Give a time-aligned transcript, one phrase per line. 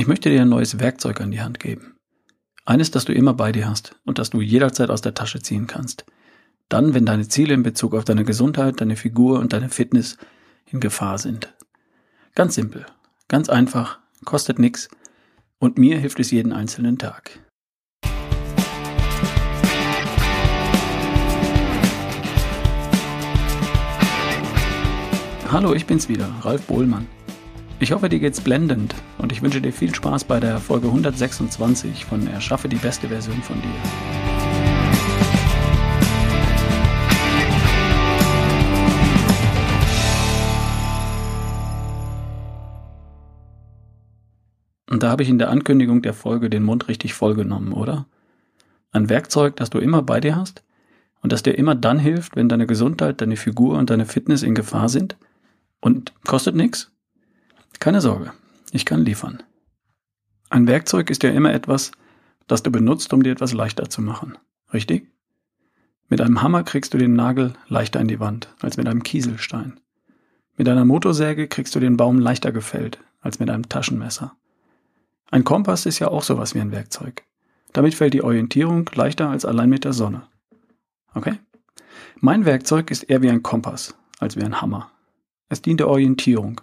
[0.00, 1.96] Ich möchte dir ein neues Werkzeug an die Hand geben.
[2.64, 5.66] Eines, das du immer bei dir hast und das du jederzeit aus der Tasche ziehen
[5.66, 6.06] kannst.
[6.68, 10.16] Dann, wenn deine Ziele in Bezug auf deine Gesundheit, deine Figur und deine Fitness
[10.66, 11.52] in Gefahr sind.
[12.36, 12.86] Ganz simpel,
[13.26, 14.88] ganz einfach, kostet nichts
[15.58, 17.40] und mir hilft es jeden einzelnen Tag.
[25.50, 27.17] Hallo, ich bin's wieder, Ralf Bohlmann.
[27.80, 32.06] Ich hoffe, dir geht's blendend und ich wünsche dir viel Spaß bei der Folge 126
[32.06, 33.68] von Erschaffe die beste Version von dir.
[44.90, 48.06] Und da habe ich in der Ankündigung der Folge den Mund richtig vollgenommen, oder?
[48.90, 50.64] Ein Werkzeug, das du immer bei dir hast
[51.22, 54.56] und das dir immer dann hilft, wenn deine Gesundheit, deine Figur und deine Fitness in
[54.56, 55.16] Gefahr sind
[55.80, 56.90] und kostet nichts
[57.80, 58.32] keine Sorge,
[58.72, 59.42] ich kann liefern.
[60.50, 61.92] Ein Werkzeug ist ja immer etwas,
[62.46, 64.38] das du benutzt, um dir etwas leichter zu machen.
[64.72, 65.08] Richtig?
[66.08, 69.78] Mit einem Hammer kriegst du den Nagel leichter in die Wand als mit einem Kieselstein.
[70.56, 74.34] Mit einer Motorsäge kriegst du den Baum leichter gefällt als mit einem Taschenmesser.
[75.30, 77.24] Ein Kompass ist ja auch sowas wie ein Werkzeug.
[77.74, 80.26] Damit fällt die Orientierung leichter als allein mit der Sonne.
[81.14, 81.38] Okay?
[82.20, 84.90] Mein Werkzeug ist eher wie ein Kompass als wie ein Hammer.
[85.50, 86.60] Es dient der Orientierung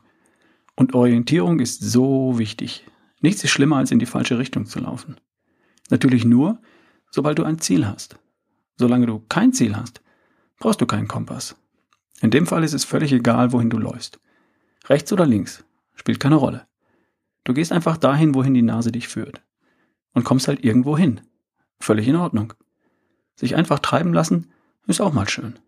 [0.75, 2.85] und Orientierung ist so wichtig.
[3.21, 5.17] Nichts ist schlimmer, als in die falsche Richtung zu laufen.
[5.89, 6.59] Natürlich nur,
[7.09, 8.17] sobald du ein Ziel hast.
[8.77, 10.01] Solange du kein Ziel hast,
[10.59, 11.55] brauchst du keinen Kompass.
[12.21, 14.19] In dem Fall ist es völlig egal, wohin du läufst.
[14.87, 15.63] Rechts oder links,
[15.95, 16.67] spielt keine Rolle.
[17.43, 19.41] Du gehst einfach dahin, wohin die Nase dich führt.
[20.13, 21.21] Und kommst halt irgendwo hin.
[21.79, 22.53] Völlig in Ordnung.
[23.35, 24.51] Sich einfach treiben lassen,
[24.87, 25.59] ist auch mal schön.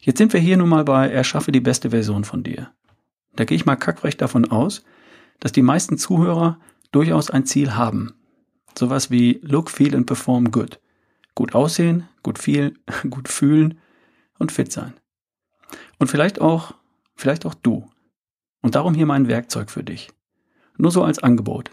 [0.00, 2.70] Jetzt sind wir hier nun mal bei Erschaffe die beste Version von dir.
[3.36, 4.82] Da gehe ich mal kackrecht davon aus,
[5.40, 6.58] dass die meisten Zuhörer
[6.92, 8.14] durchaus ein Ziel haben.
[8.76, 10.80] Sowas wie Look, Feel and Perform Good.
[11.34, 12.74] Gut aussehen, gut viel,
[13.10, 13.78] gut fühlen
[14.38, 14.94] und fit sein.
[15.98, 16.74] Und vielleicht auch,
[17.14, 17.88] vielleicht auch du.
[18.62, 20.10] Und darum hier mein Werkzeug für dich.
[20.76, 21.70] Nur so als Angebot.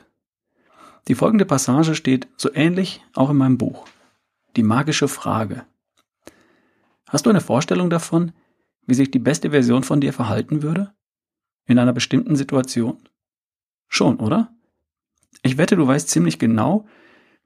[1.08, 3.86] Die folgende Passage steht so ähnlich auch in meinem Buch.
[4.56, 5.66] Die magische Frage.
[7.10, 8.32] Hast du eine Vorstellung davon,
[8.86, 10.94] wie sich die beste Version von dir verhalten würde?
[11.66, 12.98] In einer bestimmten Situation?
[13.88, 14.54] Schon, oder?
[15.42, 16.86] Ich wette, du weißt ziemlich genau,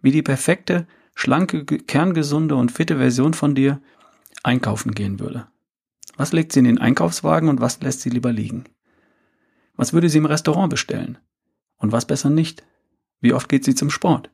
[0.02, 3.82] wie die perfekte, schlanke, kerngesunde und fitte Version von dir
[4.44, 5.48] einkaufen gehen würde.
[6.16, 8.66] Was legt sie in den Einkaufswagen und was lässt sie lieber liegen?
[9.76, 11.18] Was würde sie im Restaurant bestellen?
[11.78, 12.66] Und was besser nicht?
[13.22, 14.32] Wie oft geht sie zum Sport?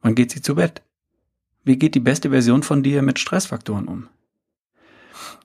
[0.00, 0.82] Wann geht sie zu Bett?
[1.62, 4.08] Wie geht die beste Version von dir mit Stressfaktoren um?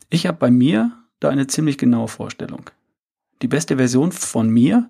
[0.10, 2.70] Ich habe bei mir da eine ziemlich genaue Vorstellung.
[3.42, 4.90] Die beste Version von mir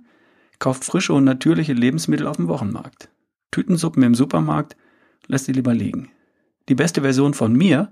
[0.58, 3.10] kauft frische und natürliche Lebensmittel auf dem Wochenmarkt.
[3.52, 4.76] Tütensuppen im Supermarkt
[5.28, 6.12] lässt sie lieber liegen.
[6.68, 7.92] Die beste Version von mir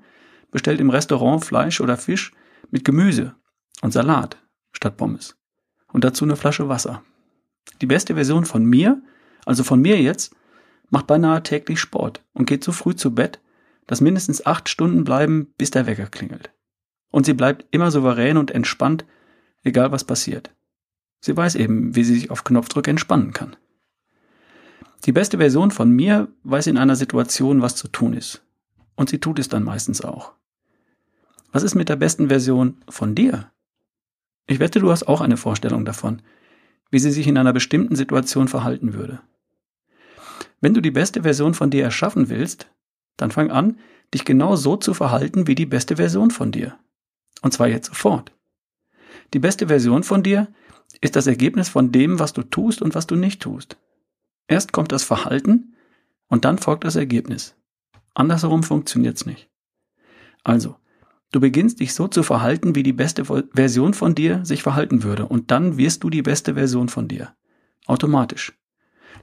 [0.51, 2.31] bestellt im Restaurant Fleisch oder Fisch
[2.71, 3.35] mit Gemüse
[3.81, 4.37] und Salat
[4.71, 5.35] statt Pommes.
[5.91, 7.03] Und dazu eine Flasche Wasser.
[7.81, 9.01] Die beste Version von mir,
[9.45, 10.35] also von mir jetzt,
[10.89, 13.39] macht beinahe täglich Sport und geht so früh zu Bett,
[13.87, 16.51] dass mindestens acht Stunden bleiben, bis der Wecker klingelt.
[17.09, 19.05] Und sie bleibt immer souverän und entspannt
[19.67, 20.51] egal was passiert.
[21.19, 23.55] Sie weiß eben, wie sie sich auf Knopfdruck entspannen kann.
[25.05, 28.43] Die beste Version von mir weiß in einer Situation, was zu tun ist.
[28.95, 30.33] Und sie tut es dann meistens auch.
[31.51, 33.51] Was ist mit der besten Version von dir?
[34.47, 36.21] Ich wette, du hast auch eine Vorstellung davon,
[36.89, 39.21] wie sie sich in einer bestimmten Situation verhalten würde.
[40.61, 42.67] Wenn du die beste Version von dir erschaffen willst,
[43.17, 43.77] dann fang an,
[44.13, 46.77] dich genau so zu verhalten wie die beste Version von dir.
[47.41, 48.31] Und zwar jetzt sofort.
[49.33, 50.47] Die beste Version von dir
[51.01, 53.77] ist das Ergebnis von dem, was du tust und was du nicht tust.
[54.47, 55.75] Erst kommt das Verhalten
[56.27, 57.55] und dann folgt das Ergebnis.
[58.13, 59.49] Andersherum funktioniert's nicht.
[60.43, 60.77] Also,
[61.31, 65.25] du beginnst dich so zu verhalten, wie die beste Version von dir sich verhalten würde
[65.25, 67.35] und dann wirst du die beste Version von dir.
[67.85, 68.57] Automatisch.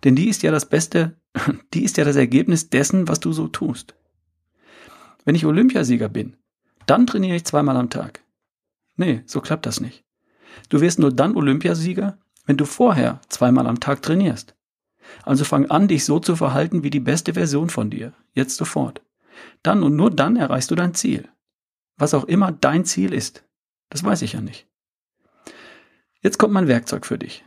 [0.05, 1.17] Denn die ist ja das Beste,
[1.75, 3.94] die ist ja das Ergebnis dessen, was du so tust.
[5.25, 6.37] Wenn ich Olympiasieger bin,
[6.87, 8.23] dann trainiere ich zweimal am Tag.
[8.96, 10.05] Nee, so klappt das nicht.
[10.69, 14.55] Du wirst nur dann Olympiasieger, wenn du vorher zweimal am Tag trainierst.
[15.23, 19.02] Also fang an, dich so zu verhalten wie die beste Version von dir, jetzt sofort.
[19.62, 21.29] Dann und nur dann erreichst du dein Ziel.
[21.96, 23.44] Was auch immer dein Ziel ist,
[23.91, 24.67] das weiß ich ja nicht.
[26.20, 27.44] Jetzt kommt mein Werkzeug für dich.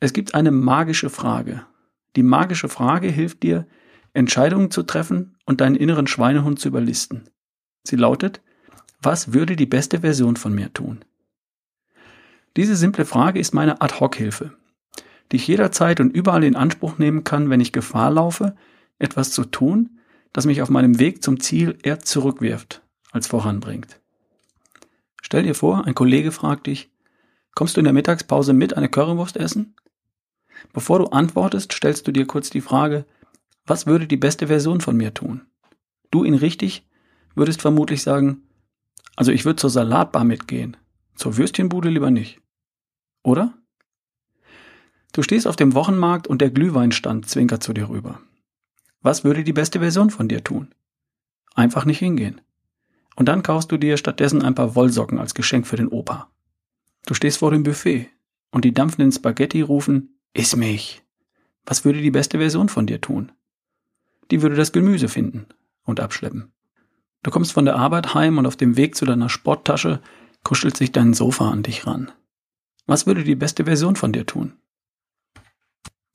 [0.00, 1.66] Es gibt eine magische Frage.
[2.16, 3.66] Die magische Frage hilft dir,
[4.14, 7.28] Entscheidungen zu treffen und deinen inneren Schweinehund zu überlisten.
[7.84, 8.40] Sie lautet,
[9.00, 11.04] was würde die beste Version von mir tun?
[12.56, 14.52] Diese simple Frage ist meine Ad-Hoc-Hilfe.
[15.30, 18.56] die ich jederzeit und überall in Anspruch nehmen kann, wenn ich Gefahr laufe,
[18.98, 19.98] etwas zu tun,
[20.32, 24.00] das mich auf meinem Weg zum Ziel eher zurückwirft als voranbringt.
[25.22, 26.90] Stell dir vor, ein Kollege fragt dich,
[27.54, 29.74] kommst du in der Mittagspause mit eine Currywurst essen?
[30.72, 33.04] Bevor du antwortest, stellst du dir kurz die Frage,
[33.66, 35.42] was würde die beste Version von mir tun?
[36.10, 36.86] Du ihn richtig,
[37.34, 38.42] würdest vermutlich sagen,
[39.18, 40.76] also ich würde zur Salatbar mitgehen,
[41.16, 42.40] zur Würstchenbude lieber nicht.
[43.24, 43.52] Oder?
[45.12, 48.20] Du stehst auf dem Wochenmarkt und der Glühweinstand zwinkert zu dir rüber.
[49.00, 50.72] Was würde die beste Version von dir tun?
[51.56, 52.40] Einfach nicht hingehen.
[53.16, 56.30] Und dann kaufst du dir stattdessen ein paar Wollsocken als Geschenk für den Opa.
[57.04, 58.08] Du stehst vor dem Buffet
[58.52, 61.02] und die dampfenden Spaghetti rufen, iss mich.
[61.66, 63.32] Was würde die beste Version von dir tun?
[64.30, 65.46] Die würde das Gemüse finden
[65.82, 66.52] und abschleppen.
[67.22, 70.00] Du kommst von der Arbeit heim und auf dem Weg zu deiner Sporttasche
[70.44, 72.12] kuschelt sich dein Sofa an dich ran.
[72.86, 74.56] Was würde die beste Version von dir tun?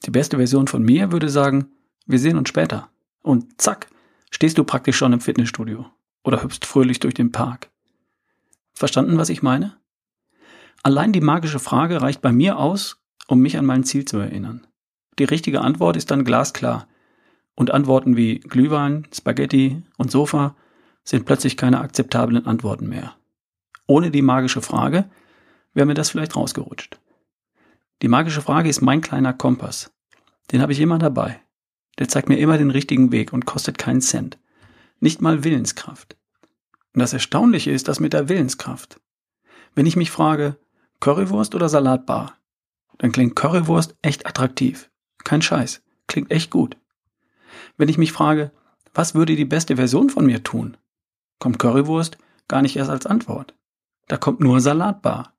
[0.06, 1.72] Die beste Version von mir würde sagen,
[2.06, 2.90] wir sehen uns später.
[3.22, 3.88] Und zack,
[4.32, 5.86] stehst du praktisch schon im Fitnessstudio
[6.24, 7.70] oder hüpfst fröhlich durch den Park.
[8.74, 9.78] Verstanden, was ich meine?
[10.82, 12.98] Allein die magische Frage reicht bei mir aus,
[13.28, 14.68] um mich an mein Ziel zu erinnern.
[15.20, 16.88] Die richtige Antwort ist dann glasklar.
[17.56, 20.56] Und Antworten wie Glühwein, Spaghetti und Sofa
[21.04, 23.16] sind plötzlich keine akzeptablen Antworten mehr.
[23.88, 25.10] Ohne die magische Frage
[25.74, 27.00] wäre mir das vielleicht rausgerutscht.
[28.02, 29.92] Die magische Frage ist mein kleiner Kompass.
[30.52, 31.40] Den habe ich immer dabei.
[32.00, 34.40] Der zeigt mir immer den richtigen Weg und kostet keinen Cent.
[35.00, 36.18] Nicht mal Willenskraft.
[36.94, 39.00] Und das Erstaunliche ist das mit der Willenskraft.
[39.76, 40.58] Wenn ich mich frage,
[41.00, 42.38] Currywurst oder Salatbar,
[43.00, 44.90] dann klingt Currywurst echt attraktiv.
[45.24, 45.82] Kein Scheiß.
[46.08, 46.78] Klingt echt gut.
[47.78, 48.52] Wenn ich mich frage,
[48.94, 50.78] was würde die beste Version von mir tun,
[51.44, 52.18] kommt Currywurst
[52.48, 53.54] gar nicht erst als Antwort.
[54.07, 55.34] Da kommt nur Salatbar.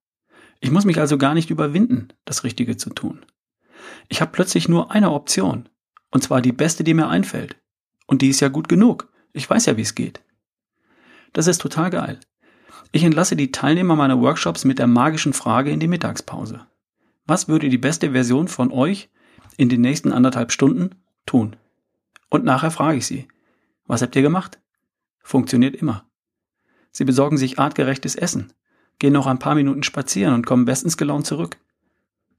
[0.60, 3.24] Ich muss mich also gar nicht überwinden, das Richtige zu tun.
[4.10, 5.66] Ich habe plötzlich nur eine Option.
[6.10, 7.56] Und zwar die beste, die mir einfällt.
[8.06, 9.10] Und die ist ja gut genug.
[9.32, 10.20] Ich weiß ja, wie es geht.
[11.32, 12.20] Das ist total geil.
[12.92, 16.66] Ich entlasse die Teilnehmer meiner Workshops mit der magischen Frage in die Mittagspause.
[17.24, 19.08] Was würde die beste Version von euch
[19.56, 21.56] in den nächsten anderthalb Stunden tun?
[22.28, 23.26] Und nachher frage ich sie,
[23.86, 24.58] was habt ihr gemacht?
[25.24, 26.04] Funktioniert immer.
[26.92, 28.52] Sie besorgen sich artgerechtes Essen,
[28.98, 31.56] gehen noch ein paar Minuten spazieren und kommen bestens gelaunt zurück.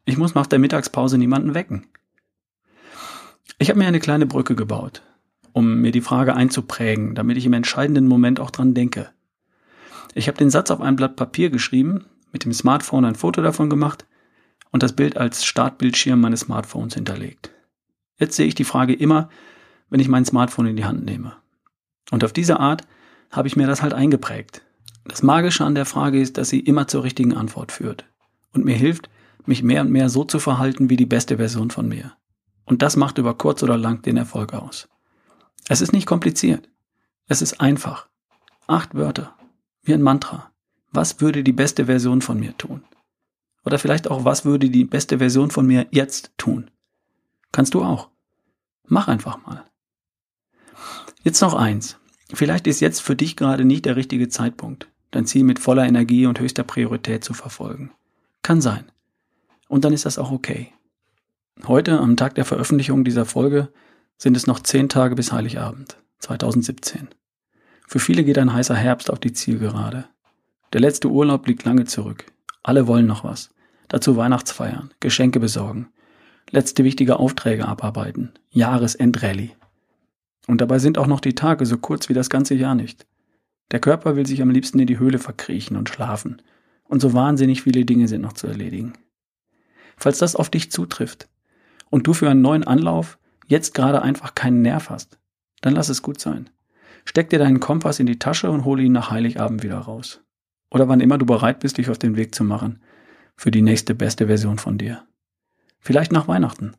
[0.05, 1.87] Ich muss nach der Mittagspause niemanden wecken.
[3.57, 5.01] Ich habe mir eine kleine Brücke gebaut,
[5.51, 9.09] um mir die Frage einzuprägen, damit ich im entscheidenden Moment auch dran denke.
[10.13, 13.69] Ich habe den Satz auf ein Blatt Papier geschrieben, mit dem Smartphone ein Foto davon
[13.69, 14.05] gemacht
[14.71, 17.49] und das Bild als Startbildschirm meines Smartphones hinterlegt.
[18.19, 19.29] Jetzt sehe ich die Frage immer,
[19.89, 21.35] wenn ich mein Smartphone in die Hand nehme.
[22.11, 22.83] Und auf diese Art
[23.31, 24.61] habe ich mir das halt eingeprägt.
[25.05, 28.05] Das Magische an der Frage ist, dass sie immer zur richtigen Antwort führt
[28.53, 29.09] und mir hilft,
[29.45, 32.13] mich mehr und mehr so zu verhalten wie die beste Version von mir.
[32.65, 34.89] Und das macht über kurz oder lang den Erfolg aus.
[35.67, 36.67] Es ist nicht kompliziert.
[37.27, 38.07] Es ist einfach.
[38.65, 39.35] Acht Wörter.
[39.83, 40.51] Wie ein Mantra.
[40.91, 42.83] Was würde die beste Version von mir tun?
[43.63, 46.71] Oder vielleicht auch, was würde die beste Version von mir jetzt tun?
[47.51, 48.09] Kannst du auch.
[48.87, 49.65] Mach einfach mal.
[51.25, 51.97] Jetzt noch eins.
[52.31, 56.27] Vielleicht ist jetzt für dich gerade nicht der richtige Zeitpunkt, dein Ziel mit voller Energie
[56.27, 57.91] und höchster Priorität zu verfolgen.
[58.43, 58.85] Kann sein.
[59.67, 60.71] Und dann ist das auch okay.
[61.65, 63.69] Heute, am Tag der Veröffentlichung dieser Folge,
[64.19, 67.07] sind es noch zehn Tage bis Heiligabend 2017.
[67.87, 70.05] Für viele geht ein heißer Herbst auf die Zielgerade.
[70.73, 72.25] Der letzte Urlaub liegt lange zurück.
[72.61, 73.49] Alle wollen noch was.
[73.87, 75.87] Dazu Weihnachtsfeiern, Geschenke besorgen,
[76.51, 79.55] letzte wichtige Aufträge abarbeiten, Jahresendrallye.
[80.47, 83.05] Und dabei sind auch noch die Tage so kurz wie das ganze Jahr nicht.
[83.71, 86.41] Der Körper will sich am liebsten in die Höhle verkriechen und schlafen.
[86.83, 88.93] Und so wahnsinnig viele Dinge sind noch zu erledigen.
[89.97, 91.27] Falls das auf dich zutrifft
[91.89, 95.17] und du für einen neuen Anlauf jetzt gerade einfach keinen Nerv hast,
[95.61, 96.49] dann lass es gut sein.
[97.05, 100.21] Steck dir deinen Kompass in die Tasche und hole ihn nach Heiligabend wieder raus.
[100.69, 102.81] Oder wann immer du bereit bist, dich auf den Weg zu machen
[103.35, 105.05] für die nächste beste Version von dir.
[105.79, 106.75] Vielleicht nach Weihnachten,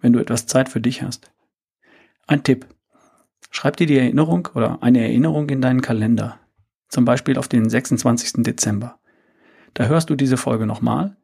[0.00, 1.30] wenn du etwas Zeit für dich hast.
[2.26, 2.66] Ein Tipp.
[3.56, 6.38] Schreib dir die Erinnerung oder eine Erinnerung in deinen Kalender.
[6.90, 8.42] Zum Beispiel auf den 26.
[8.42, 8.98] Dezember.
[9.72, 11.16] Da hörst du diese Folge nochmal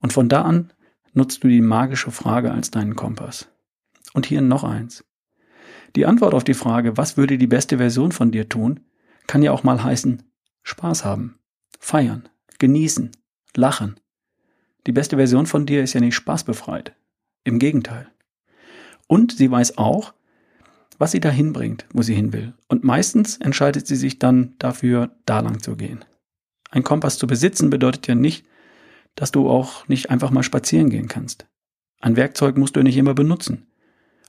[0.00, 0.70] und von da an
[1.14, 3.50] nutzt du die magische Frage als deinen Kompass.
[4.12, 5.02] Und hier noch eins.
[5.96, 8.80] Die Antwort auf die Frage, was würde die beste Version von dir tun,
[9.26, 10.22] kann ja auch mal heißen,
[10.64, 11.38] Spaß haben,
[11.80, 12.28] feiern,
[12.58, 13.12] genießen,
[13.56, 13.98] lachen.
[14.86, 16.94] Die beste Version von dir ist ja nicht spaßbefreit.
[17.44, 18.10] Im Gegenteil.
[19.06, 20.12] Und sie weiß auch,
[20.98, 22.54] was sie dahin bringt, wo sie hin will.
[22.68, 26.04] Und meistens entscheidet sie sich dann dafür, da lang zu gehen.
[26.70, 28.44] Ein Kompass zu besitzen bedeutet ja nicht,
[29.14, 31.46] dass du auch nicht einfach mal spazieren gehen kannst.
[32.00, 33.66] Ein Werkzeug musst du nicht immer benutzen.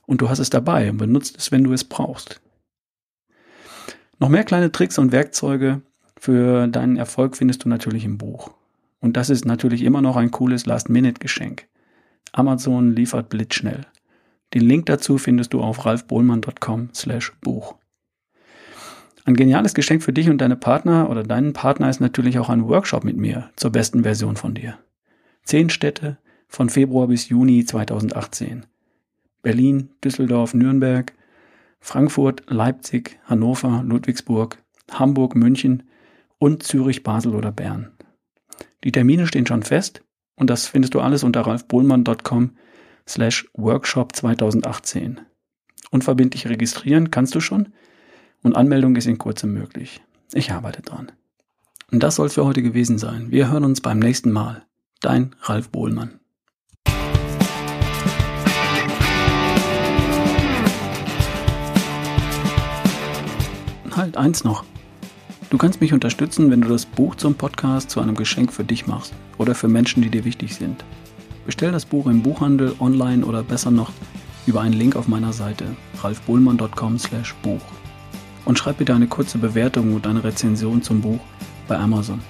[0.06, 2.40] Und du hast es dabei und benutzt es, wenn du es brauchst.
[4.18, 5.82] Noch mehr kleine Tricks und Werkzeuge
[6.18, 8.52] für deinen Erfolg findest du natürlich im Buch.
[9.00, 11.66] Und das ist natürlich immer noch ein cooles Last-Minute-Geschenk.
[12.32, 13.86] Amazon liefert blitzschnell.
[14.54, 17.76] Den Link dazu findest du auf ralfbohlmann.com slash Buch.
[19.24, 22.68] Ein geniales Geschenk für dich und deine Partner oder deinen Partner ist natürlich auch ein
[22.68, 24.78] Workshop mit mir zur besten Version von dir.
[25.44, 28.66] Zehn Städte von Februar bis Juni 2018.
[29.42, 31.12] Berlin, Düsseldorf, Nürnberg,
[31.80, 35.84] Frankfurt, Leipzig, Hannover, Ludwigsburg, Hamburg, München
[36.38, 37.90] und Zürich, Basel oder Bern.
[38.84, 40.02] Die Termine stehen schon fest
[40.34, 42.52] und das findest du alles unter ralfbohlmann.com
[43.10, 45.20] slash workshop 2018.
[45.90, 47.72] Unverbindlich registrieren kannst du schon
[48.42, 50.00] und Anmeldung ist in kurzem möglich.
[50.32, 51.10] Ich arbeite dran.
[51.90, 53.32] Und das soll für heute gewesen sein.
[53.32, 54.64] Wir hören uns beim nächsten Mal.
[55.00, 56.20] Dein Ralf Bohlmann.
[63.96, 64.64] Halt eins noch.
[65.50, 68.86] Du kannst mich unterstützen, wenn du das Buch zum Podcast zu einem Geschenk für dich
[68.86, 70.84] machst oder für Menschen, die dir wichtig sind.
[71.46, 73.92] Bestell das Buch im Buchhandel, online oder besser noch
[74.46, 75.64] über einen Link auf meiner Seite
[76.02, 77.60] ralfbohlmann.com/buch
[78.44, 81.20] und schreib bitte eine kurze Bewertung und eine Rezension zum Buch
[81.68, 82.20] bei Amazon.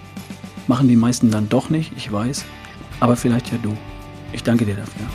[0.66, 2.44] Machen die meisten dann doch nicht, ich weiß,
[3.00, 3.76] aber vielleicht ja du.
[4.32, 5.06] Ich danke dir dafür.